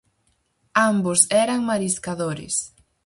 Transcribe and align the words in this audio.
Ambos 0.89 1.29
eran 1.29 1.63
mariscadores. 1.63 2.73